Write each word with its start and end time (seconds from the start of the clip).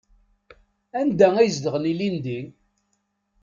Anda 0.99 1.27
ay 1.37 1.49
zedɣen 1.55 1.89
ilindi? 1.91 2.39